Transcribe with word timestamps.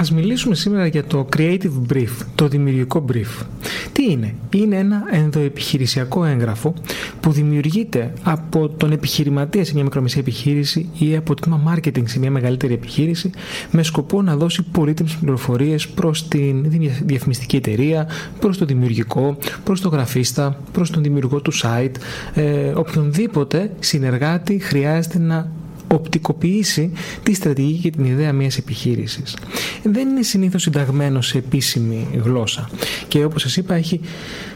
Ας 0.00 0.12
μιλήσουμε 0.12 0.54
σήμερα 0.54 0.86
για 0.86 1.04
το 1.04 1.28
Creative 1.36 1.92
Brief, 1.92 2.08
το 2.34 2.48
δημιουργικό 2.48 3.04
brief. 3.12 3.44
Τι 3.92 4.10
είναι; 4.10 4.34
Είναι 4.50 4.76
ένα 4.76 5.02
ενδοεπιχειρησιακό 5.10 6.24
έγγραφο 6.24 6.74
που 7.20 7.32
δημιουργείται 7.32 8.12
από 8.22 8.68
τον 8.68 8.92
επιχειρηματία 8.92 9.64
σε 9.64 9.74
μια 9.74 9.82
μικρομεσαία 9.82 10.20
επιχείρηση 10.20 10.88
ή 10.98 11.16
από 11.16 11.34
το 11.34 11.42
τμήμα 11.42 11.74
marketing 11.74 12.02
σε 12.04 12.18
μια 12.18 12.30
μεγαλύτερη 12.30 12.74
επιχείρηση 12.74 13.30
με 13.70 13.82
σκοπό 13.82 14.22
να 14.22 14.36
δώσει 14.36 14.62
πολύτιμες 14.62 15.14
πληροφορίες 15.14 15.88
προς 15.88 16.28
την 16.28 16.66
διαφημιστική 17.04 17.56
εταιρεία, 17.56 18.08
προς 18.38 18.58
το 18.58 18.64
δημιουργικό, 18.64 19.36
προς 19.64 19.80
το 19.80 19.88
γραφίστα, 19.88 20.60
προς 20.72 20.90
τον 20.90 21.02
δημιουργό 21.02 21.40
του 21.40 21.52
site, 21.62 21.94
ε, 22.34 22.72
οποιονδήποτε 22.74 23.70
συνεργάτη 23.78 24.58
χρειάζεται 24.58 25.18
να 25.18 25.50
οπτικοποιήσει 25.94 26.92
τη 27.22 27.34
στρατηγική 27.34 27.80
και 27.80 27.90
την 27.90 28.04
ιδέα 28.04 28.32
μιας 28.32 28.56
επιχείρησης. 28.56 29.36
Δεν 29.82 30.08
είναι 30.08 30.22
συνήθως 30.22 30.62
συνταγμένο 30.62 31.20
σε 31.20 31.38
επίσημη 31.38 32.08
γλώσσα 32.22 32.70
και 33.08 33.24
όπως 33.24 33.42
σας 33.42 33.56
είπα 33.56 33.74
έχει 33.74 34.00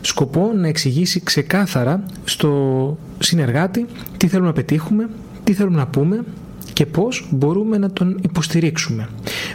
σκοπό 0.01 0.52
να 0.54 0.68
εξηγήσει 0.68 1.21
ξεκάθαρα 1.21 2.04
στο 2.24 2.99
συνεργάτη 3.18 3.87
τι 4.16 4.29
θέλουμε 4.29 4.49
να 4.49 4.54
πετύχουμε, 4.54 5.09
τι 5.45 5.52
θέλουμε 5.52 5.76
να 5.76 5.87
πούμε 5.87 6.24
και 6.73 6.87
πώς 6.87 7.26
μπορούμε 7.30 7.79
να 7.79 7.91
τον 7.91 8.19
υποστηρίξουμε. 8.23 9.09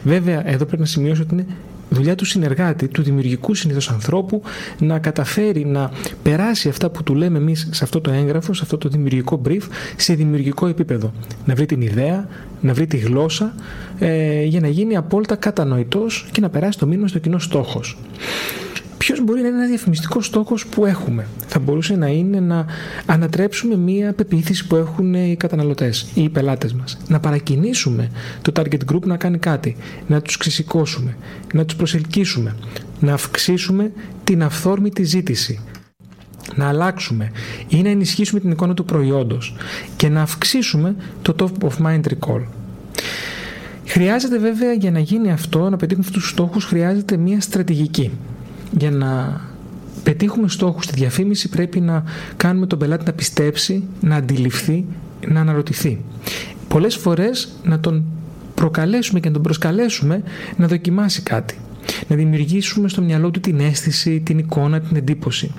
Βέβαια, 0.03 0.49
εδώ 0.49 0.65
πρέπει 0.65 0.81
να 0.81 0.87
σημειώσω 0.87 1.21
ότι 1.21 1.33
είναι 1.33 1.45
δουλειά 1.89 2.15
του 2.15 2.25
συνεργάτη, 2.25 2.87
του 2.87 3.03
δημιουργικού 3.03 3.55
συνήθως 3.55 3.89
ανθρώπου 3.89 4.41
να 4.79 4.99
καταφέρει 4.99 5.65
να 5.65 5.91
περάσει 6.23 6.69
αυτά 6.69 6.89
που 6.89 7.03
του 7.03 7.15
λέμε 7.15 7.37
εμείς 7.37 7.67
σε 7.71 7.83
αυτό 7.83 8.01
το 8.01 8.11
έγγραφο, 8.11 8.53
σε 8.53 8.61
αυτό 8.63 8.77
το 8.77 8.89
δημιουργικό 8.89 9.41
brief, 9.45 9.61
σε 9.95 10.13
δημιουργικό 10.13 10.67
επίπεδο. 10.67 11.11
Να 11.45 11.55
βρει 11.55 11.65
την 11.65 11.81
ιδέα, 11.81 12.27
να 12.61 12.73
βρει 12.73 12.87
τη 12.87 12.97
γλώσσα 12.97 13.53
ε, 13.99 14.43
για 14.43 14.59
να 14.59 14.67
γίνει 14.67 14.95
απόλυτα 14.95 15.35
κατανοητός 15.35 16.27
και 16.31 16.41
να 16.41 16.49
περάσει 16.49 16.77
το 16.77 16.87
μήνυμα 16.87 17.07
στο 17.07 17.19
κοινό 17.19 17.39
στόχος 17.39 17.97
ποιος 19.13 19.23
μπορεί 19.23 19.41
να 19.41 19.47
είναι 19.47 19.57
ένας 19.57 19.69
διαφημιστικός 19.69 20.25
στόχος 20.25 20.65
που 20.67 20.85
έχουμε; 20.85 21.27
Θα 21.47 21.59
μπορούσε 21.59 21.95
να 21.95 22.07
είναι 22.07 22.39
να 22.39 22.65
ανατρέψουμε 23.05 23.75
μία 23.75 24.13
πεποίθηση 24.13 24.67
που 24.67 24.75
έχουν 24.75 25.13
οι 25.13 25.35
καταναλωτές 25.39 26.07
ή 26.13 26.23
οι 26.23 26.29
πελάτες 26.29 26.73
μας. 26.73 26.97
Να 27.07 27.19
παρακινήσουμε 27.19 28.09
το 28.41 28.51
target 28.55 28.79
group 28.91 29.01
να 29.05 29.17
κάνει 29.17 29.37
κάτι. 29.37 29.75
Να 30.07 30.21
τους 30.21 30.37
ξεσηκώσουμε. 30.37 31.17
Να 31.53 31.65
τους 31.65 31.75
προσελκύσουμε. 31.75 32.55
Να 32.99 33.13
αυξήσουμε 33.13 33.91
την 34.23 34.43
αυθόρμητη 34.43 35.03
ζήτηση 35.03 35.59
να 36.55 36.67
αλλάξουμε 36.67 37.31
ή 37.67 37.81
να 37.81 37.89
ενισχύσουμε 37.89 38.39
την 38.39 38.51
εικόνα 38.51 38.73
του 38.73 38.85
προϊόντος 38.85 39.55
και 39.95 40.09
να 40.09 40.21
αυξήσουμε 40.21 40.95
το 41.21 41.35
top 41.39 41.67
of 41.67 41.85
mind 41.85 42.01
recall. 42.01 42.43
Χρειάζεται 43.85 44.37
βέβαια 44.37 44.73
για 44.73 44.91
να 44.91 44.99
γίνει 44.99 45.31
αυτό, 45.31 45.69
να 45.69 45.77
πετύχουμε 45.77 46.05
αυτούς 46.07 46.21
τους 46.21 46.31
στόχους, 46.31 46.65
χρειάζεται 46.65 47.17
μια 47.17 47.41
στρατηγική 47.41 48.11
για 48.77 48.91
να 48.91 49.41
πετύχουμε 50.03 50.47
στόχους 50.47 50.83
στη 50.83 50.93
διαφήμιση 50.95 51.49
πρέπει 51.49 51.79
να 51.79 52.03
κάνουμε 52.37 52.65
τον 52.65 52.79
πελάτη 52.79 53.05
να 53.05 53.13
πιστέψει, 53.13 53.83
να 54.01 54.15
αντιληφθεί, 54.15 54.85
να 55.27 55.39
αναρωτηθεί. 55.39 56.01
Πολλές 56.67 56.95
φορές 56.95 57.49
να 57.63 57.79
τον 57.79 58.03
προκαλέσουμε 58.55 59.19
και 59.19 59.27
να 59.27 59.33
τον 59.33 59.43
προσκαλέσουμε 59.43 60.23
να 60.57 60.67
δοκιμάσει 60.67 61.21
κάτι. 61.21 61.57
Να 62.07 62.15
δημιουργήσουμε 62.15 62.89
στο 62.89 63.01
μυαλό 63.01 63.31
του 63.31 63.39
την 63.39 63.59
αίσθηση, 63.59 64.19
την 64.19 64.37
εικόνα, 64.37 64.79
την 64.79 64.97
εντύπωση. 64.97 65.51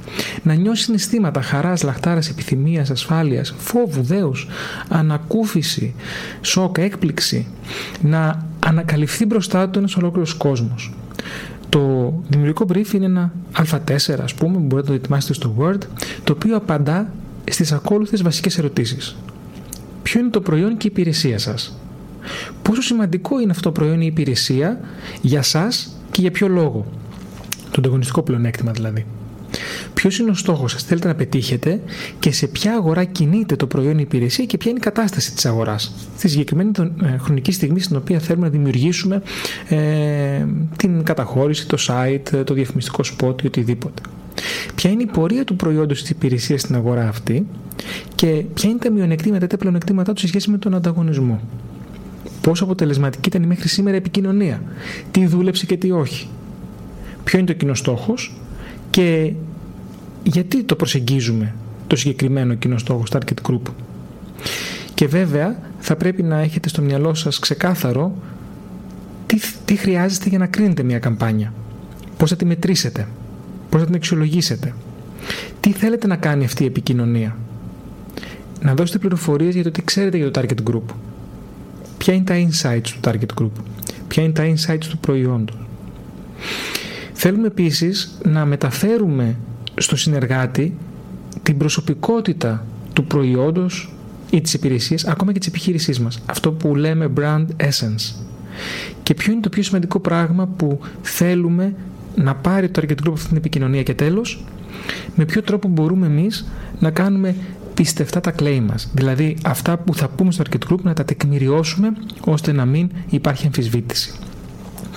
Να 0.42 0.54
νιώσει 0.54 0.82
συναισθήματα 0.82 1.42
χαράς, 1.42 1.82
λαχτάρας, 1.82 2.28
επιθυμίας, 2.28 2.90
ασφάλειας, 2.90 3.54
φόβου, 3.58 4.02
δέους, 4.02 4.48
ανακούφιση, 4.88 5.94
σοκ, 6.40 6.78
έκπληξη. 6.78 7.46
Να 8.02 8.46
ανακαλυφθεί 8.66 9.26
μπροστά 9.26 9.68
του 9.68 9.78
ένας 9.78 9.96
ολόκληρος 9.96 10.34
κόσμος. 10.34 10.92
Το 11.70 12.14
δημιουργικό 12.28 12.66
brief 12.72 12.92
είναι 12.92 13.04
ένα 13.04 13.32
α4 13.56 14.18
ας 14.22 14.34
πούμε, 14.34 14.56
μπορείτε 14.58 14.76
να 14.76 14.82
το 14.82 14.92
ετοιμάσετε 14.92 15.32
στο 15.34 15.54
Word, 15.58 15.78
το 16.24 16.32
οποίο 16.32 16.56
απαντά 16.56 17.12
στις 17.50 17.72
ακόλουθες 17.72 18.22
βασικές 18.22 18.58
ερωτήσεις. 18.58 19.16
Ποιο 20.02 20.20
είναι 20.20 20.30
το 20.30 20.40
προϊόν 20.40 20.76
και 20.76 20.86
η 20.86 20.90
υπηρεσία 20.92 21.38
σας; 21.38 21.78
Πόσο 22.62 22.82
σημαντικό 22.82 23.40
είναι 23.40 23.50
αυτό 23.50 23.62
το 23.62 23.72
προϊόν 23.72 23.96
ή 23.96 24.02
η 24.04 24.06
υπηρεσία 24.06 24.80
για 25.20 25.42
σας 25.42 25.96
και 26.10 26.20
για 26.20 26.30
ποιο 26.30 26.48
λόγο; 26.48 26.86
Το 27.70 27.76
ανταγωνιστικό 27.78 28.22
πλεονέκτημα 28.22 28.72
δηλαδή. 28.72 29.06
Ποιος 30.00 30.18
είναι 30.18 30.30
ο 30.30 30.34
στόχος 30.34 30.72
σας, 30.72 30.82
θέλετε 30.82 31.08
να 31.08 31.14
πετύχετε 31.14 31.80
και 32.18 32.32
σε 32.32 32.46
ποια 32.46 32.74
αγορά 32.74 33.04
κινείται 33.04 33.56
το 33.56 33.66
προϊόν 33.66 33.92
ή 33.92 33.96
η 33.98 34.02
υπηρεσία 34.02 34.44
και 34.44 34.56
ποια 34.56 34.70
είναι 34.70 34.78
η 34.78 34.82
κατάσταση 34.82 35.34
της 35.34 35.46
αγοράς; 35.46 35.92
Στη 36.16 36.28
συγκεκριμένη 36.28 36.70
ε, 37.02 37.16
χρονική 37.16 37.52
στιγμή 37.52 37.80
στην 37.80 37.96
οποία 37.96 38.18
θέλουμε 38.18 38.46
να 38.46 38.52
δημιουργήσουμε 38.52 39.22
ε, 39.68 40.46
την 40.76 41.02
καταχώρηση, 41.02 41.66
το 41.68 41.76
site, 41.80 42.44
το 42.44 42.54
διαφημιστικό 42.54 43.02
spot 43.02 43.42
ή 43.42 43.46
οτιδήποτε. 43.46 44.02
Ποια 44.74 44.90
είναι 44.90 45.02
η 45.02 45.06
πορεία 45.06 45.44
του 45.44 45.56
προϊόντος 45.56 46.00
της 46.00 46.10
υπηρεσίας 46.10 46.60
στην 46.60 46.74
αγορά 46.74 47.08
αυτή 47.08 47.46
και 48.14 48.44
ποια 48.54 48.70
είναι 48.70 48.78
τα 48.78 48.90
μειονεκτήματα 48.90 49.44
ή 49.44 49.48
τα 49.48 49.56
πλεονεκτήματά 49.56 50.12
τους 50.12 50.20
σε 50.20 50.28
σχέση 50.28 50.50
με 50.50 50.58
τον 50.58 50.74
ανταγωνισμό; 50.74 51.40
Πόσο 52.40 52.64
αποτελεσματική 52.64 53.28
ήταν 53.28 53.42
η 53.42 53.46
μέχρι 53.46 53.68
σήμερα 53.68 53.96
επικοινωνία, 53.96 54.62
τι 55.10 55.26
δούλεψε 55.26 55.66
και 55.66 55.76
τι 55.76 55.90
όχι; 55.90 56.28
Ποιο 57.24 57.38
είναι 57.38 57.46
το 57.46 57.52
κοινό 57.52 57.74
στόχος; 57.74 58.34
Και 58.90 59.32
γιατί 60.22 60.62
το 60.62 60.74
προσεγγίζουμε 60.74 61.54
το 61.86 61.96
συγκεκριμένο 61.96 62.54
κοινό 62.54 62.78
στόχο 62.78 63.02
target 63.10 63.50
group; 63.50 63.72
Και 64.94 65.06
βέβαια 65.06 65.58
θα 65.78 65.96
πρέπει 65.96 66.22
να 66.22 66.38
έχετε 66.40 66.68
στο 66.68 66.82
μυαλό 66.82 67.14
σας 67.14 67.38
ξεκάθαρο 67.38 68.14
τι, 69.26 69.40
τι 69.64 69.76
χρειάζεστε 69.76 70.28
για 70.28 70.38
να 70.38 70.46
κρίνετε 70.46 70.82
μια 70.82 70.98
καμπάνια. 70.98 71.52
Πώς 72.16 72.30
θα 72.30 72.36
τη 72.36 72.44
μετρήσετε; 72.44 73.08
Πώς 73.70 73.80
θα 73.80 73.86
την 73.86 73.94
αξιολογήσετε; 73.94 74.74
Τι 75.60 75.72
θέλετε 75.72 76.06
να 76.06 76.16
κάνει 76.16 76.44
αυτή 76.44 76.62
η 76.62 76.66
επικοινωνία; 76.66 77.36
Να 78.62 78.74
δώσετε 78.74 78.98
πληροφορίες 78.98 79.54
για 79.54 79.62
το 79.62 79.70
τι 79.70 79.82
ξέρετε 79.82 80.16
για 80.16 80.30
το 80.30 80.40
target 80.40 80.70
group. 80.70 80.94
Ποια 81.98 82.14
είναι 82.14 82.24
τα 82.24 82.34
insights 82.34 82.80
του 82.82 83.00
target 83.04 83.42
group; 83.42 83.50
Ποια 84.08 84.22
είναι 84.22 84.32
τα 84.32 84.44
insights 84.54 84.84
του 84.90 84.98
προϊόντος; 84.98 85.56
Θέλουμε 87.12 87.46
επίσης 87.46 88.18
να 88.24 88.44
μεταφέρουμε 88.44 89.36
στο 89.76 89.96
συνεργάτη 89.96 90.76
την 91.42 91.56
προσωπικότητα 91.58 92.66
του 92.92 93.04
προϊόντος 93.04 93.92
ή 94.30 94.40
της 94.40 94.54
υπηρεσίας, 94.54 95.04
ακόμα 95.04 95.32
και 95.32 95.38
της 95.38 95.48
επιχείρησής 95.48 96.00
μας. 96.00 96.22
Αυτό 96.26 96.52
που 96.52 96.76
λέμε 96.76 97.10
brand 97.16 97.46
essence. 97.56 98.14
Και 99.02 99.14
ποιο 99.14 99.32
είναι 99.32 99.40
το 99.40 99.48
πιο 99.48 99.62
σημαντικό 99.62 100.00
πράγμα 100.00 100.46
που 100.46 100.80
θέλουμε 101.02 101.74
να 102.16 102.34
πάρει 102.34 102.68
το 102.68 102.82
target 102.82 103.06
group 103.06 103.12
αυτή 103.12 103.28
την 103.28 103.36
επικοινωνία; 103.36 103.82
Και 103.82 103.94
τέλος, 103.94 104.44
με 105.14 105.24
ποιο 105.24 105.42
τρόπο 105.42 105.68
μπορούμε 105.68 106.06
εμείς 106.06 106.46
να 106.78 106.90
κάνουμε 106.90 107.34
πιστευτά 107.74 108.20
τα 108.20 108.34
claim 108.38 108.62
μας; 108.68 108.90
Δηλαδή 108.94 109.36
αυτά 109.44 109.78
που 109.78 109.94
θα 109.94 110.08
πούμε 110.08 110.32
στο 110.32 110.44
target 110.50 110.72
group 110.72 110.80
να 110.82 110.94
τα 110.94 111.04
τεκμηριώσουμε 111.04 111.92
ώστε 112.20 112.52
να 112.52 112.64
μην 112.64 112.90
υπάρχει 113.10 113.46
αμφισβήτηση. 113.46 114.12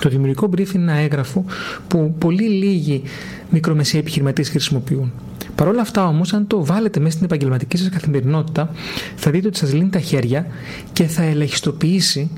Το 0.00 0.08
δημιουργικό 0.08 0.50
brief 0.56 0.74
είναι 0.74 0.92
ένα 0.92 1.00
έγγραφο 1.00 1.44
που 1.88 2.14
πολύ 2.18 2.48
λίγοι 2.48 3.02
μικρομεσαίοι 3.50 4.00
επιχειρηματίες 4.00 4.48
χρησιμοποιούν. 4.48 5.12
Παρ' 5.54 5.68
όλα 5.68 5.80
αυτά 5.80 6.06
όμως, 6.06 6.32
αν 6.32 6.46
το 6.46 6.64
βάλετε 6.64 7.00
μέσα 7.00 7.12
στην 7.12 7.24
επαγγελματική 7.24 7.76
σας 7.76 7.88
καθημερινότητα, 7.88 8.70
θα 9.16 9.30
δείτε 9.30 9.46
ότι 9.46 9.58
σας 9.58 9.72
λύνει 9.72 9.88
τα 9.88 10.00
χέρια 10.00 10.46
και 10.92 11.04
θα 11.04 11.22
ελεγχιστοποιήσει 11.22 12.30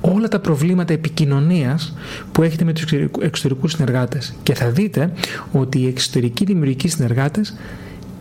όλα 0.00 0.28
τα 0.28 0.40
προβλήματα 0.40 0.92
επικοινωνίας 0.92 1.94
που 2.32 2.42
έχετε 2.42 2.64
με 2.64 2.72
τους 2.72 2.84
εξωτερικούς 3.20 3.72
συνεργάτες. 3.72 4.34
Και 4.42 4.54
θα 4.54 4.70
δείτε 4.70 5.12
ότι 5.52 5.78
οι 5.78 5.86
εξωτερικοί 5.86 6.44
δημιουργικοί 6.44 6.88
συνεργάτες, 6.88 7.54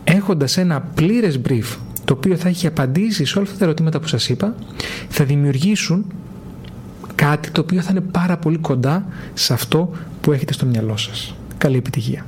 έχοντας 0.04 0.58
ένα 0.58 0.82
πλήρες 0.82 1.40
brief, 1.50 1.78
το 2.06 2.14
οποίο 2.14 2.36
θα 2.36 2.48
έχει 2.48 2.68
απαντήσει 2.68 3.26
σε 3.26 3.38
όλα 3.38 3.48
αυτά 3.48 3.60
τα 3.60 3.66
ερωτήματα 3.66 4.00
που 4.00 4.08
σας 4.08 4.30
είπα, 4.30 4.56
θα 5.10 5.24
δημιουργήσουν 5.24 6.06
κάτι 7.22 7.52
το 7.52 7.62
οποίο 7.62 7.82
θα 7.82 7.88
είναι 7.92 8.02
πάρα 8.02 8.38
πολύ 8.38 8.58
κοντά 8.58 9.06
σε 9.34 9.54
αυτό 9.54 9.90
που 10.22 10.32
έχετε 10.32 10.54
στο 10.54 10.66
μυαλό 10.66 10.98
σας. 10.98 11.36
Καλή 11.58 11.78
επιτυχία. 11.78 12.26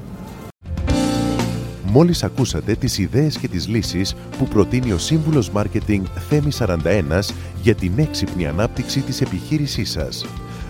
Μόλις 1.83 2.23
ακούσατε 2.23 2.75
τις 2.75 2.97
ιδέες 2.97 3.37
και 3.37 3.47
τις 3.47 3.67
λύσεις 3.67 4.15
που 4.37 4.47
προτείνει 4.47 4.91
ο 4.91 4.97
Σύμβουλος 4.97 5.49
Μάρκετινγκ 5.49 6.05
Θέμη 6.29 6.51
41 6.51 7.35
για 7.61 7.75
την 7.75 7.91
έξυπνη 7.95 8.47
ανάπτυξη 8.47 8.99
της 8.99 9.21
επιχείρησής 9.21 9.91
σας. 9.91 10.25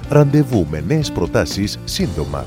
Ραντεβού 0.10 0.68
με 0.70 0.84
νέες 0.88 1.12
προτάσεις 1.12 1.80
σύντομα. 1.84 2.46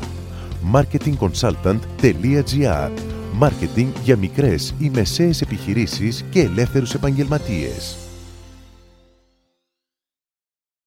marketingconsultant.gr 0.72 2.90
Μάρκετινγκ 3.32 3.92
για 4.02 4.16
μικρές 4.16 4.74
ή 4.78 4.90
μεσαίες 4.94 5.40
επιχειρήσεις 5.40 6.24
και 6.30 6.40
ελεύθερους 6.40 6.94
επαγγελματίες. 6.94 8.05